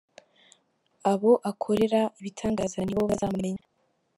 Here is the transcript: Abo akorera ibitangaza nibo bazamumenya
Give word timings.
Abo 1.11 1.31
akorera 1.51 2.01
ibitangaza 2.19 2.79
nibo 2.83 3.03
bazamumenya 3.09 3.63